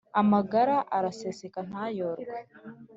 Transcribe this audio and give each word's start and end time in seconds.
Amagara 0.21 0.75
araseseka 0.97 1.59
ntayorwe 1.69 2.25